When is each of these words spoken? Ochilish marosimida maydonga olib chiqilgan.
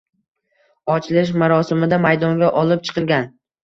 Ochilish 0.93 1.35
marosimida 1.43 2.03
maydonga 2.09 2.53
olib 2.67 2.87
chiqilgan. 2.91 3.35